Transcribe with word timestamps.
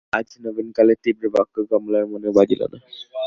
আজ 0.13 0.27
নবীনকালীর 0.45 1.01
তীব্রবাক্য 1.03 1.55
কমলার 1.71 2.05
মনেও 2.11 2.35
বাজিল 2.37 2.61
না। 2.63 2.77